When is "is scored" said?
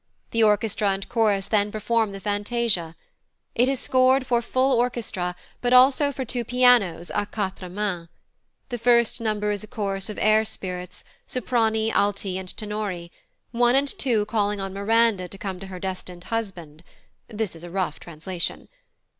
3.69-4.25